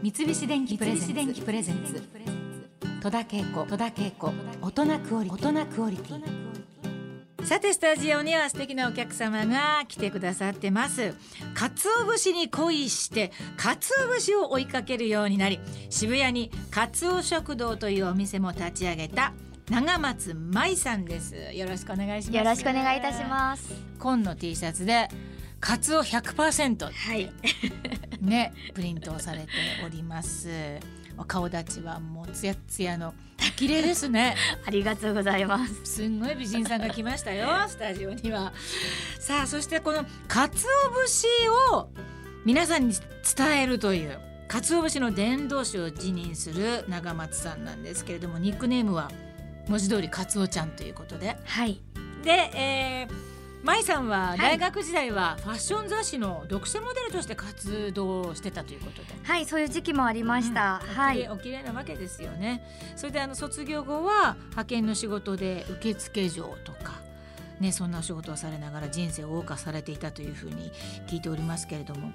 [0.00, 2.00] 三菱電機プレゼンツ。
[3.02, 3.66] 戸田恵子。
[3.66, 4.32] 戸田恵子。
[4.62, 7.44] 大人クオリ大人クオリティ。
[7.44, 11.14] さてスタジオには素敵なお客様が来てくださってます。
[11.54, 15.58] 鰹節に恋して鰹節を追いかけるようになり
[15.90, 19.32] 渋谷に鰹食堂というお店も立ち上げた
[19.68, 21.34] 長松舞さんです。
[21.52, 22.36] よろしくお願いします。
[22.36, 23.74] よろしくお願いいたします。
[23.98, 25.08] 紺の T シャツで
[25.60, 27.32] カツオ100%はい
[28.20, 28.52] ね。
[28.74, 29.48] プリントをされて
[29.84, 30.48] おります。
[31.16, 33.12] お顔立ちはもうツヤツヤの
[33.56, 34.36] 綺麗ですね。
[34.64, 35.84] ありがとうございます。
[35.84, 38.52] すんごい美人さんが来ましたよ スタジオには。
[39.18, 40.66] さあそしてこの鰹
[41.06, 41.26] 節
[41.72, 41.90] を
[42.44, 42.94] 皆さんに
[43.36, 49.10] 伝えるという鰹節の伝道師を辞任する長松さんなんですけれどもニックネームは
[49.66, 51.36] 文字通り鰹ちゃんということで。
[51.44, 51.80] はい。
[52.22, 53.27] で、えー
[53.62, 59.08] 舞さんは大学時代はファッション雑誌の読者モデルとして活動してたということで。
[59.22, 60.94] はいそういう時期もありました、うん。
[60.94, 61.28] はい。
[61.28, 62.62] お綺麗なわけですよね。
[62.96, 67.00] それであの卒業後は派遣の仕事で受付嬢とか
[67.60, 70.70] ねそんなお仕事をされながら人生を謳歌されていたというふうに
[71.06, 72.14] 聞いておりますけれども、ん？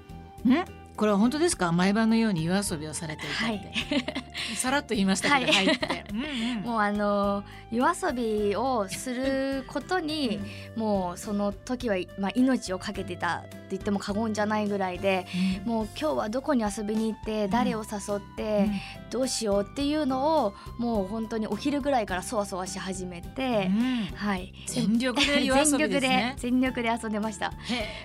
[0.96, 1.72] これは本当ですか？
[1.72, 5.66] 毎晩のように夜遊びをされていたって、 さらっと言いましたけど、はい。
[5.66, 6.62] 入って、うんうん。
[6.70, 7.42] もうあの
[7.72, 10.38] 夜遊びをすることに
[10.76, 13.42] もうその時は、まあ、命を懸けてた
[13.74, 15.26] 言っても過言じゃないぐらいで
[15.64, 18.68] もう今日はどこに遊びに行って誰を誘って
[19.10, 24.16] どうしようっていうのをもう本当にお昼ぐらいからそわそわし始めて、うん。
[24.16, 24.52] はい。
[24.66, 26.34] 全力で夜遊び全力で。
[26.36, 27.52] 全力で遊んでました。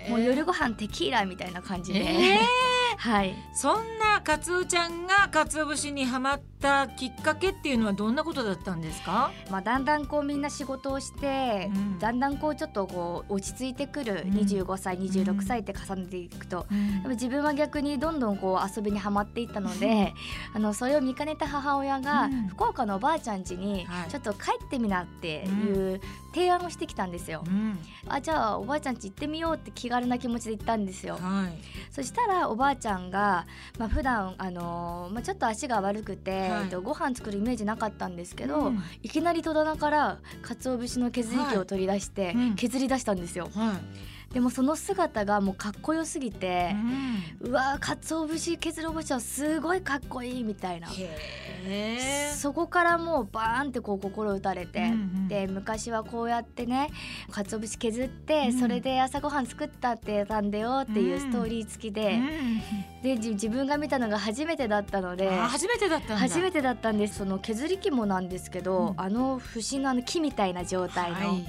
[0.09, 2.35] もう夜ご飯テキーラみたいな感じで、え。
[2.35, 2.39] ー
[2.97, 3.33] はい。
[3.53, 9.31] そんなカツオちゃんが鰹節にハマったきっかけっていうのはどんなことだったんですか？
[9.49, 11.99] まあ、だんだんこうみんな仕事をして、うん。
[11.99, 14.31] だんだんこうちょっとこう落ち着いてくるうん。
[14.39, 20.13] 25歳26歳って重ねていくと、でも自分は逆にどんどんこう遊びにはまっていったので
[20.53, 26.01] あのそれを見かねた母親が、うん福岡のおばあちゃん家にはいちょっと帰ってみなっていう
[26.33, 27.43] 提案をしてきたんですよ。
[27.45, 31.15] うん、あじゃあおばあちゃん家行ってみようって気軽な気持ちで行ったんですよ。
[31.15, 31.57] はい。
[31.91, 33.45] そしたらおばあちゃんが、
[33.77, 43.49] まあ普段あのーまあ、ちょっと足が悪くて、はいえっとご飯作るイメージなかったんですけど、うんいきなり戸棚から鰹節の削り器を取り出してうん削り出したんですよ。
[43.53, 43.77] はい。
[44.33, 46.75] でもその姿がもうかっこよすぎて
[47.41, 47.49] う、ん。
[47.49, 50.87] うわー鰹節削るおばちゃんすごいかっこいいみたいな。
[52.35, 55.27] そこからもうバーンってこう心打たれて、うんうん。
[55.27, 56.91] で昔はこうやってね
[57.31, 58.59] 鰹節削って、うん。
[58.59, 63.01] それで朝ごはん作ったってたんだよっていうストーリー付きで、うん。
[63.01, 66.17] でじ自分が見たのが初めてだったのであ初めてだったんだ。
[66.17, 67.17] 初めてだったんです。
[67.17, 69.01] その削り器もなんですけど、うん。
[69.01, 71.45] あの節のあの木みたいな状態の、はいはい。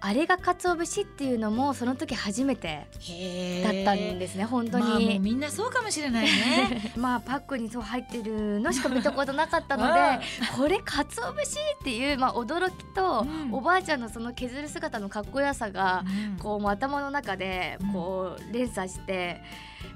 [0.00, 5.18] あれが鰹節っていうのもその時初めてへだったんでですね本当まあもうに。
[5.18, 6.92] みんなそうかもしれないね。
[6.96, 10.20] まあパックにそう入ってるのしか見たことなかったのであ
[10.56, 19.42] これ鰹節っていう、まあ、驚きと、うんおばあちゃんのその削る姿のかっこよさが、うんこう頭の中でこう連鎖して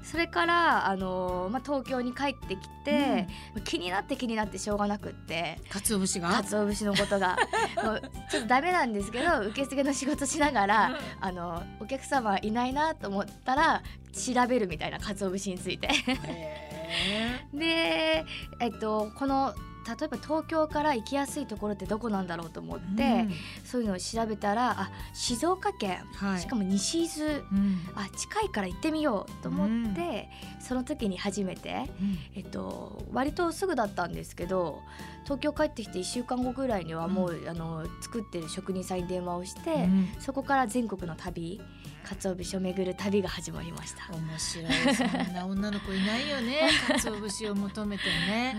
[0.01, 3.27] それから、あのーまあ、東京に帰ってきて、
[3.63, 5.59] 気になって気になってしょうがなくって。
[5.69, 6.29] 鰹節が？
[6.29, 7.37] 鰹節のことが。
[7.83, 13.81] もうちょっとダメなんですけど受付の仕事しながら、あのお客様いないなと思ったら
[14.13, 15.87] 調べるみたいな鰹節について。
[15.87, 18.25] へで、
[18.59, 19.53] えっと、この
[19.85, 23.31] 例えば東京から行きやすいところってどこなんだろうと思っーて、うん。
[23.65, 26.41] そういうのを調べたらあ静岡県、はい。
[26.41, 27.79] しかも西伊豆うん。
[27.95, 30.29] あ近いから行ってみようと思って、
[30.59, 32.17] その時に初めて、うん。
[32.35, 34.81] えっと、割とすぐだったんですけど
[35.23, 40.07] 東京帰ってきて1週間後ぐらいにはもう、あの作ってる職人さんに電話をして、うん。
[40.19, 41.61] そこから全国の旅
[42.03, 44.13] 鰹節を巡る旅が始まりました。
[44.13, 44.95] 面白い。
[44.95, 46.69] そんな女の子いないよね。
[46.87, 48.55] 鰹節を求めてね。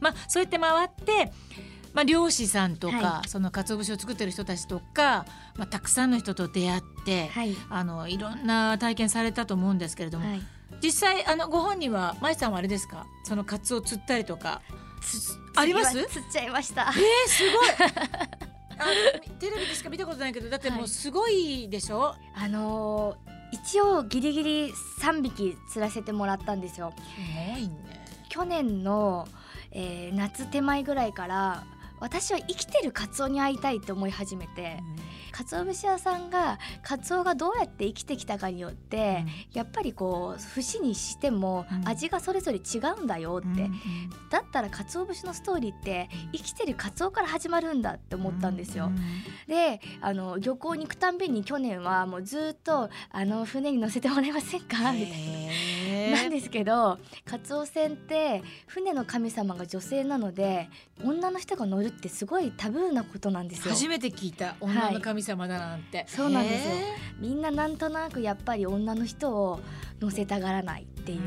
[0.00, 1.32] まあそうやって回って、
[1.94, 5.26] まあ、漁師さんとか、はその鰹節を作ってる人たちとか、
[5.56, 10.42] まあ、たくさんの人と出会って、はい、あのいろんな体験されたと思うんですけれども、はい。
[10.82, 13.06] 実際あのご本人は舞さんはあれですか？
[13.24, 14.62] そのカツオ釣ったりとか。
[15.56, 15.92] あります？
[16.06, 16.92] 釣っちゃいました。
[16.94, 17.68] えー、すごい。
[18.42, 18.47] あ
[19.38, 26.92] テレビでしか見たことないけどだってもうすごいでしょ、あのー一応ギリギリ3匹釣らせてもらったんですよ。
[26.98, 27.02] す
[27.54, 27.70] ごいね。
[28.28, 29.26] 去年の、
[29.72, 31.64] えー夏手前ぐらいから
[32.00, 34.78] 私は生きてるカツオに会いたいって思い始めて
[35.32, 41.88] 鰹節屋さんがカツオがどうやって生きてきたかによって、やっぱりこう節にしてもうん。
[41.88, 43.72] 味がそれぞれ違うんだよって、うん
[44.30, 48.90] だったら鰹節のストーリーって生きてるカツオから始まるんだって思ったんですよ。
[49.46, 56.16] であの漁港に行くたんびに去年はもうずっと「あの船に乗せてもらえませんか?」みたいな。
[56.16, 60.68] なんでですけどカツオ船って船の神様が女性なので
[61.04, 63.74] 女の人が乗るってすごいタブーなことなんですよ。
[63.74, 66.74] 初めて聞いた女の神様だなんて、そうなんですよ。
[67.18, 69.60] みんななんとなくやっぱり女の人を
[70.00, 71.20] 乗せたがらないっていう、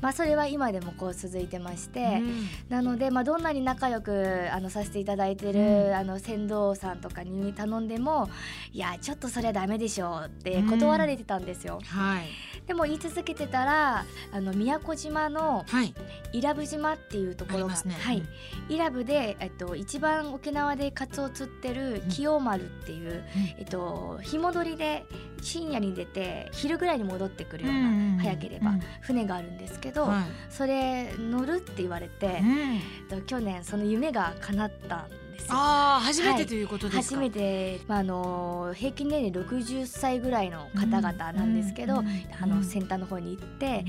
[0.00, 2.20] まあそれは今でもこう続いてまして、
[2.68, 5.94] なので、まあ、どんなに仲良くあのさせていただいてる、うん。
[5.94, 8.28] あの船頭さんとかに頼んでも
[8.72, 11.80] いやちょっとそれはダメでしょうって断られてたんですよ。
[11.84, 12.26] はい。
[12.66, 15.94] でも言い続けてたらあの宮古島のはい。
[16.32, 17.94] 伊良部島っていうところが、ね。
[18.00, 18.22] はい、
[18.68, 23.24] 伊良部で、えっと、一番沖縄でカツオを釣ってる清丸っていう、
[23.58, 25.04] えっと、日戻りで
[25.40, 30.24] 深夜に出て昼ぐらいに戻ってくるような、うんうんうん早ければ、うん船があるんですけど、はい。
[30.48, 32.74] それ乗るって言われて、うん。
[32.74, 35.48] えっと去年その夢が叶ったんですよ。
[35.50, 43.84] ああ初めてということですか、初めて、まあ、あの平均年齢60歳ぐらいの方々なんですけど、うんうんあの先端の方に行って、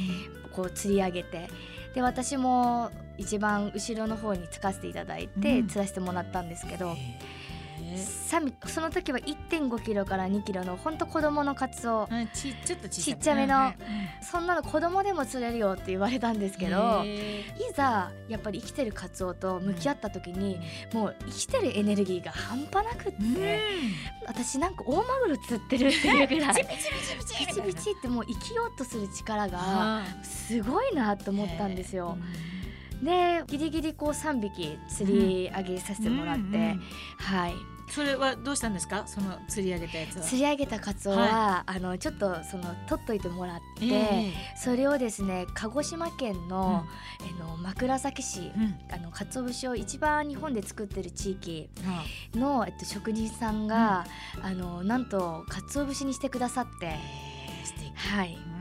[0.51, 1.49] こう釣り上げて
[1.93, 5.67] で私も一番後ろの方につかせていただいて、うん。
[5.67, 6.97] 釣らせてもらったんですけど、へさ
[7.93, 12.07] みその時は1.5キロから2キロの本当子供のカツオ。
[12.07, 13.57] ーちちょっとちっちゃめの。
[13.57, 13.73] うんうん
[14.21, 17.43] そんなの子供でも釣れるよって言われたんですけどへい
[17.75, 20.59] ざやっぱり生きてるカツオと向き合った時に、
[20.93, 23.59] もう生きてるエネルギーが半端なくって、ー
[24.25, 27.91] 私なんか大マグロ釣ってるっていうぐらい ピチピチピチピチピチ。
[27.91, 30.03] ってもう生きようとする力があ。
[30.23, 32.17] すごいなとー思ったんですよ。
[32.17, 32.53] うん
[33.03, 36.81] でギリギリこう3匹釣り上げさせてもらって、うんうん。
[37.17, 37.53] はい
[37.89, 39.03] それはどうしたんですか？
[39.05, 40.21] その釣り上げたやつは。
[40.23, 46.85] 釣り上げたカツオは、あのちょっとその取っといてもらって、えそれをですね鹿児島県の,、
[47.21, 48.75] えの枕崎市、えうん。
[48.91, 52.03] あの鰹節を一番日本で作ってる地域あ。
[52.37, 54.05] の、えっと、職人さんが、
[54.41, 56.95] あのなんと鰹節にしてくださって。
[57.95, 58.35] はい。
[58.35, 58.52] うん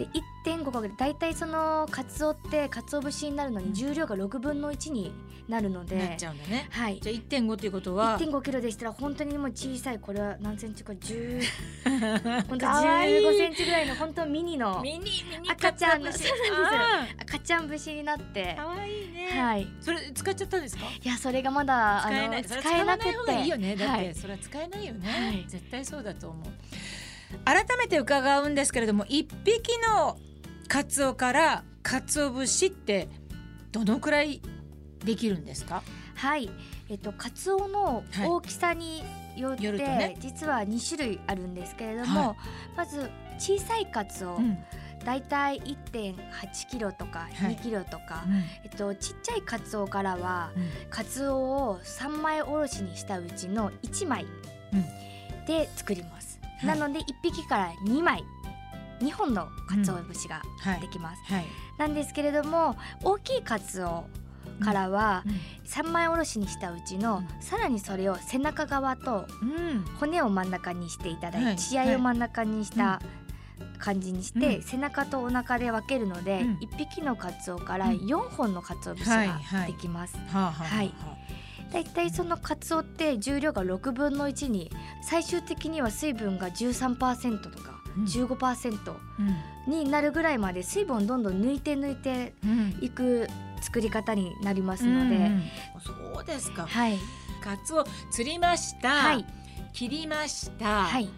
[0.00, 0.08] で
[0.46, 5.12] 1.5かけて大体そのカツオって鰹節になるのに重量が6分の1に
[5.46, 6.68] なるので、なっちゃうんだね。
[6.70, 7.00] はい。
[7.02, 11.42] じゃあ1.5ということは1.5キロでしたら本当にもう小さいこれは何センチか10
[12.48, 15.04] 本当かわいい15センチぐらいの本当ミニのミニミ
[15.42, 16.24] ニ赤ちゃん節。
[17.18, 19.28] 赤ちゃん節になってーかわいいね。
[19.38, 19.68] はい。
[19.82, 20.86] それ使っちゃったんですか？
[20.86, 23.76] いやそれがまだ使えない使えなくていいよね。
[23.76, 25.44] だって、はいそれは使えないよね、はい。
[25.46, 26.46] 絶対そうだと思う
[27.44, 30.18] 改めて伺うんですけれども一匹の
[30.68, 33.08] カツオからカツオ節って
[33.72, 34.40] どのくらい
[35.04, 35.82] できるんですか？
[36.14, 36.50] はい。
[36.88, 39.02] えっとカツオの大きさに
[39.36, 40.16] よって、よるとね。
[40.20, 42.36] 実は2種類あるんですけれども、は
[42.76, 44.58] まず小さいカツオ、うん。
[45.04, 45.60] だいたい
[45.92, 46.16] 1.8
[46.70, 47.56] キロとかはい。
[47.56, 48.44] 2キロとか、うん。
[48.64, 50.50] えっとちっちゃいカツオからは
[50.90, 54.26] カツオを3枚おろしにしたうちの1枚
[54.72, 54.84] うん。
[55.46, 56.29] で作ります、はい
[56.64, 58.24] なので1匹から2枚
[59.00, 60.80] 2本のカツオ節がはい。
[60.80, 61.46] できます、はい。
[61.78, 64.04] なんですけれども大きいカツオ
[64.62, 65.32] からはうん。
[65.66, 69.84] 3枚おろしにしたうちのさらにそれを背中側とうん。
[69.98, 71.56] 骨を真ん中にしていただいて、はい。
[71.56, 73.00] 血合いを真ん中にした
[73.78, 74.62] 感じにして、うん。
[74.62, 76.58] 背中とお腹で分けるので、うん。
[76.58, 77.96] 1匹のカツオからうん。
[78.00, 80.16] 4本のカツオ節ができます。
[80.16, 80.76] はあはあはあ。
[80.76, 80.94] はい
[81.72, 84.70] だいたいそのカツオって重量が6分の1に
[85.02, 88.04] 最終的には水分が13%とかうん。
[88.04, 88.94] 15%
[89.66, 89.72] うん。
[89.72, 92.78] になるぐらいまで水分をどんどん抜いて抜いてうん。
[92.80, 93.28] いく
[93.60, 95.42] 作り方になりますので、うんうん。
[96.14, 96.66] そうですか。
[96.66, 96.98] はい。
[97.42, 99.24] カツオ釣りました、はい。
[99.72, 101.08] 切りました、はい。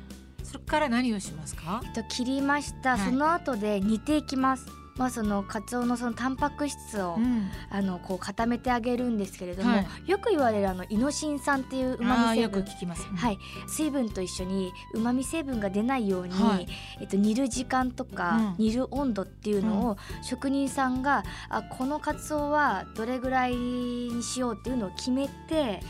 [0.43, 1.81] それから何をしますか？
[1.85, 3.01] えっと切りました、はい。
[3.11, 7.51] その後で煮ていきますまあそのカツオのそのタンパク質を、ん。
[7.71, 10.11] あのこう固めてあげるんですけれども、はい。
[10.11, 16.67] よく言われるあのイノシン酸っていう旨あーよく味成分聞きます、はい、水分と一緒に旨味成分が出ないように、はい。
[17.01, 18.65] えっと、煮る時間とか、うん。
[18.65, 25.81] 煮る温度っていうのを、職人さんがあこのカツオはどれぐらいにしようっていうのを決めて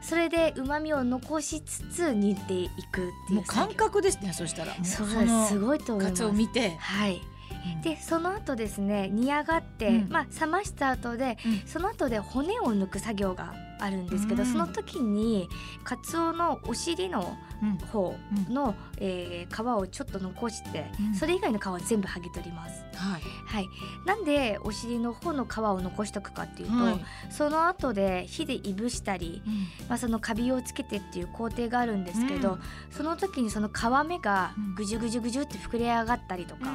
[0.00, 4.72] それで旨味を残しつつ煮ていくっていもう感う作業覚ですねそしたら。
[4.72, 6.12] もうそうそのすごいと思います。
[6.12, 7.20] カツオを見て、はい
[7.82, 10.08] でその後ですね煮上がって、うん。
[10.08, 11.62] まあ冷ました後でうん。
[11.66, 14.48] その後で骨を抜く作業があるんですけど、うん。
[14.48, 15.48] その時に
[15.84, 17.78] カツオのお尻のうん。
[17.78, 18.16] 方
[18.48, 21.14] の、えー皮をちょっと残して、うん。
[21.14, 22.84] それ以外の皮は全部剥ぎ取ります。
[22.96, 23.22] はい。
[23.46, 23.68] はい、
[24.06, 27.04] なんでお尻の方の皮を残しとくかっていうと、はい。
[27.30, 29.42] その後で火でいぶしたり、
[29.88, 32.60] まあ、そのカビをつけてっていう工程があるんですけど、うん。
[32.90, 34.74] その時にその皮目がうん。
[34.74, 36.70] ぐじゅぐじゅぐじゅって膨れ上がったりとか、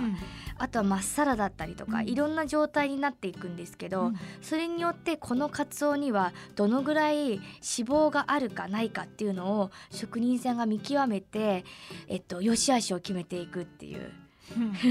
[0.58, 2.08] あとはまっさらだったりとか、うん。
[2.08, 4.18] いろんな状態になっていくんですけど、うん。
[4.42, 11.64] それによってこのカツオにはどのぐらい脂肪があるかないかっていうのを職人さんが見極めて、
[12.08, 14.12] えっと、良し悪しを決めていくっていう。
[14.56, 14.74] うん。
[14.76, 14.86] す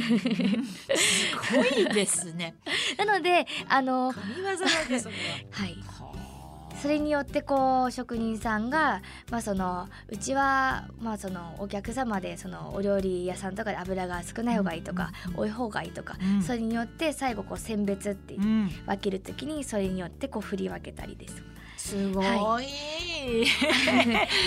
[1.55, 2.55] ごいですね。
[2.99, 5.15] なのであの神業なんですそれ
[5.51, 5.75] はい。
[6.01, 6.37] は。
[6.81, 16.43] それによってこう職人さんが、まあ、そのうちは、まあ、そのお客様でそのお料理屋さんとかで油が少ない方がいいとか、多い方がいいとか、うん。
[16.43, 21.43] それによって最後こう選別っていううん、分けるときにそれによってこう振り分けたりです。
[21.77, 22.25] すごい。
[22.25, 22.65] は っ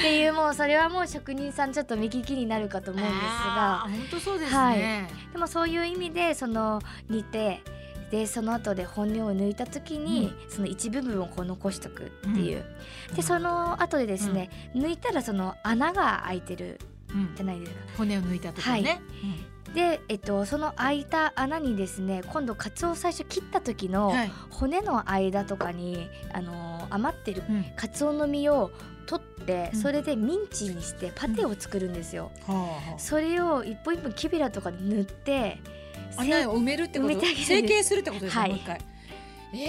[0.01, 3.79] ていうもうそれはもう職人さんちょっと目利きになるかと思うんですが。
[3.83, 4.57] 本当そうですね。
[4.57, 4.79] はい
[5.33, 7.61] でもそういう意味でその煮て
[8.11, 12.65] でその後で骨を抜いた時に、その一部分をこう残しとくっていう、
[13.15, 16.79] でその後でですね、抜いたらその穴が開いてる
[17.13, 17.35] うん。
[17.35, 17.77] じゃないですか。
[17.97, 19.01] 骨を抜いたところね。
[19.73, 24.31] で、えっと、その開いた穴にですね今度カツオを最初切った時のうんはい。
[24.49, 27.65] 骨の間とかに、あのー余ってるうん。
[27.75, 28.71] カツオの身を
[29.05, 29.79] 取って、うん。
[29.79, 32.31] それでミンチにしてパテを作るんですよ。
[32.47, 32.99] はあはあ。
[32.99, 35.59] それを一本一本キビラとかで塗って
[36.11, 37.19] せ穴を埋めるってこと？
[37.19, 38.49] 成形するってことですね、はい。
[38.49, 38.81] もう一回。
[39.53, 39.59] えー、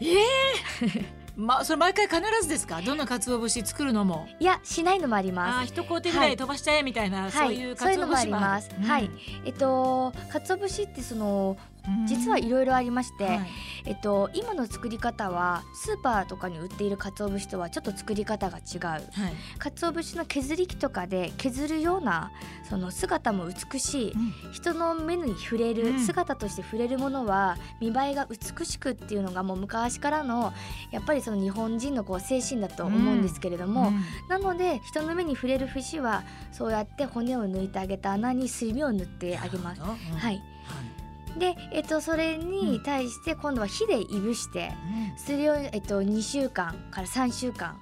[0.00, 1.04] えー、
[1.40, 2.82] まあそれ毎回必ずですか？
[2.82, 4.28] どんな鰹節作るのも？
[4.38, 5.58] いやしないのもありあます。
[5.58, 7.32] あ一工程ぐらい飛ばしちゃえみたいな、はい。
[7.32, 8.26] そういう鰹節もある。
[8.26, 8.70] ります。
[8.82, 9.10] はい、
[9.44, 13.46] えっと鰹節ってそのうん実はいろいろありまして、はい。
[13.86, 18.82] えっと今の作り方はスーパーとかに売っている鰹節とはちょっと作り方が違う。
[18.86, 19.02] はい。
[19.58, 22.30] 鰹節の削り器とかで削るような
[22.68, 24.12] その姿も美しい。
[24.52, 25.98] 人の目に触れる、うん。
[26.00, 30.52] 姿として触れるものは見栄えが美しくっていうのがもう昔からの
[30.90, 34.02] やっぱりその日本人のこう精神だと思うんですけれども、うん。
[34.28, 36.22] なので人の目に触れる節は
[36.52, 39.80] そうやって骨を抜いてあげた穴に墨を塗ってあげます。
[39.80, 39.86] うん。
[39.86, 40.42] はい、
[41.38, 44.72] で、えっと、それに対して今度は火でいぶして
[45.16, 47.78] それを、えっと、2週間から3週間。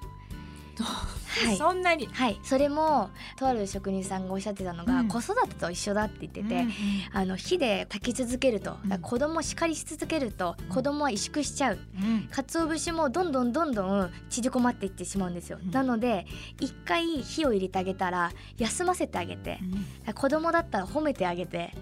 [0.79, 1.57] う んはい。
[1.57, 2.07] そんなに。
[2.07, 5.09] はい、それもとある職人さんがおっしゃってたのが、うん。
[5.09, 6.71] 子育てと一緒だって言ってて、うんうん。
[7.13, 8.99] あの火で炊き続けると、うん。
[9.01, 11.79] 子供を叱りし続けると子供は萎縮しちゃう。
[11.95, 12.29] うん。
[12.31, 15.71] 鰹節もどんどんどんどん縮こまっていってしまうんですよ、うん。
[15.71, 16.27] なので
[16.61, 19.59] 一回火を入れてあげたら休ませてあげて
[20.15, 21.75] 子供だったら褒めてあげて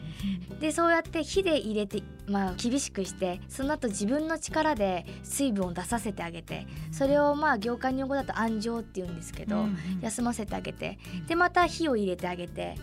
[0.61, 9.77] でそうやって火で入れて、まあ、厳しくしてその後自分の力で水分を出させてあげてそれをまあ業界の用語だと安定って言うんですけど、うんうん。
[10.01, 12.77] 休ませてあげてでまた火を入れてあげて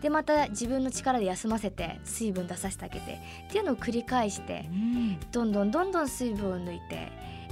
[0.00, 5.20] でまた自分の力で休ませて水分出させてあげてっていうのを繰り返してうん。
[5.32, 7.08] どんどんどんどん水分を抜いて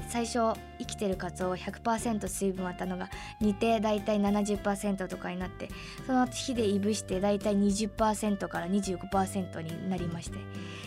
[0.09, 3.11] 最初生きてるカツオを100%水分あったのが
[3.41, 5.69] 煮て大体70%とかになって
[6.07, 10.39] その火でいぶして大体20%から25%になりまして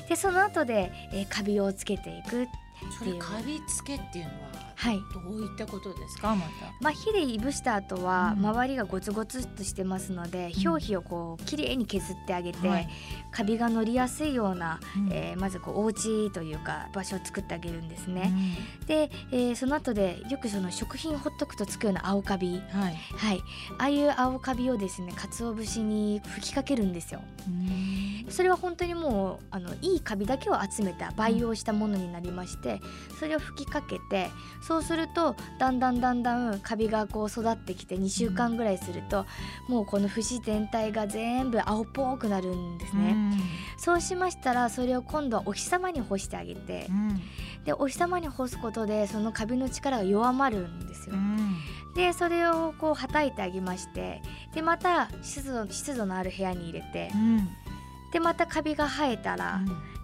[0.10, 2.48] でその後で、えーカビをつけていく。
[2.98, 5.00] それカビつけっていうのははい。
[5.14, 6.36] どういったことですか？
[6.36, 6.50] また。
[6.82, 8.46] まあ、火でいぶした後はうん。
[8.48, 10.70] 周りがゴツゴツっとしてますので、うん。
[10.70, 12.90] 表皮をこうきれいに削ってあげて、はい。
[13.30, 15.14] カビが乗りやすいような、うん。
[15.14, 18.34] えーまずこうお家というか場所を作ってあげるんですね。
[18.88, 22.96] で、えーその後でよくその食品ほっとくとつくような青カビ、うんはい。
[22.96, 23.40] はい、
[23.78, 27.22] ああいう青カビをですね鰹節に吹きかけるんですよ。
[28.30, 32.71] それは本当にもうあのいいカビだけを集めた培養したものになりまして
[33.20, 34.30] それを吹きかけて
[34.62, 39.26] そうするとだんだんだんだんカビがこう育ってきて2週間ぐらいすると
[39.68, 43.16] もうこの節全体が全部青っぽくなるんですね。
[43.78, 47.22] そうしましたらそれを今度はお日様に干してあげてうん。
[47.66, 51.16] でお日様に干すことでそのカビの力が弱まるんですよ。
[51.16, 51.58] うん。
[51.96, 54.22] でそれをこうはたいてあげまして
[54.54, 57.50] でまた湿度湿度のある部屋に入れてうん。
[58.12, 59.62] でまたカビが生えたら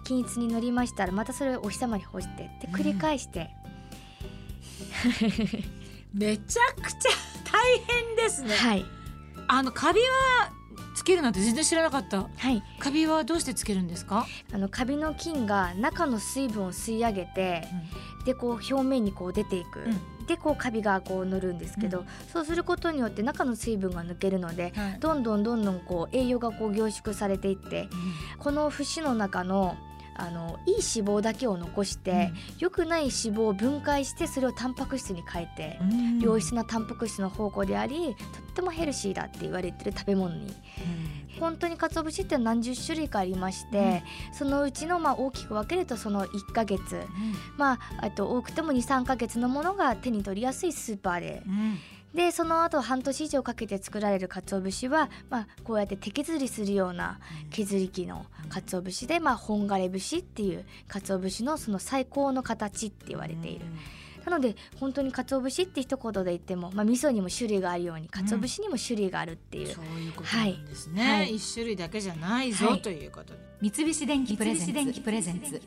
[0.08, 3.50] 均一に乗りましたらまたそれをお日様に干してで繰り返して、
[6.14, 7.10] めちゃくちゃ
[7.52, 8.54] 大変ですね。
[8.54, 8.86] はい。
[9.48, 10.50] あのカビは
[10.96, 12.26] つけるなんて全然知らなかった。
[12.34, 12.62] はい。
[12.78, 14.26] カビはどうしてつけるんですか？
[14.50, 17.68] あのカビの菌が中の水分を吸い上げて
[18.24, 22.06] でこう表面にこう出ていく、うでこうカビがこう乗るんですけど、うん。
[22.32, 25.00] そうすることによって中の水分が抜けるのではい。
[25.00, 27.90] どんどんどんどんこう栄養がこう凝縮されていって
[28.38, 29.76] この節の中の
[30.18, 36.18] あのいい脂肪だけを残して、良くない脂肪を分解してそれをタンパク質に変えて、うん。
[36.18, 40.54] 良質なタンパク質の宝庫でありとってもヘルシーだって言われてる食べ物に。
[41.38, 47.00] 本当に鰹節って何十種類かありまして、そのうちのまあ大きく分けるとその1ヶ月。
[47.56, 51.78] まああと多くても23ヶ月のものが手に取りやすいスーパーでうん
[52.14, 63.66] でその後半年以上かけて作られる鰹節は、まあ、こうやって手削りするような削り器の鰹節で、まあ、本枯れ節っていう鰹節のその最高の形って言われている。
[64.24, 71.20] なので本当に鰹節って一言で言っても、まあ、味噌にも種類があるように鰹節にも種類があるっていう、そういうことなんですね、はい。
[71.20, 72.82] はい一種類だけじゃないぞ、はい。
[72.82, 73.40] ということで。
[73.60, 75.62] 三菱電機プレゼンツ。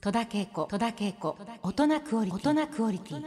[0.00, 2.50] 戸田恵子戸田恵子大人クオリティ。
[2.50, 3.22] 大人クオリティ